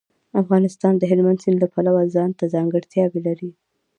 [0.41, 3.51] افغانستان د هلمند سیند له پلوه ځانته ځانګړتیاوې لري.